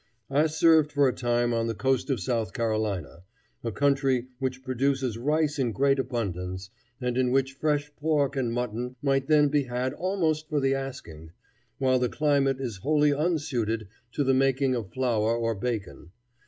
[0.31, 3.21] I served for a time on the coast of South Carolina,
[3.63, 8.95] a country which produces rice in great abundance, and in which fresh pork and mutton
[9.03, 11.33] might then be had almost for the asking,
[11.77, 16.09] while the climate is wholly unsuited to the making of flour or bacon.